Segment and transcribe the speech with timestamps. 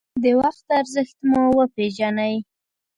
[0.23, 2.35] د وخت ارزښت مو وپېژنئ.